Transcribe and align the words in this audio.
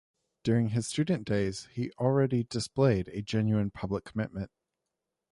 During 0.41 0.69
his 0.69 0.87
student 0.87 1.27
days 1.27 1.67
he 1.73 1.91
already 1.99 2.43
displayed 2.45 3.09
a 3.09 3.21
genuine 3.21 3.69
public 3.69 4.03
commitment. 4.03 4.49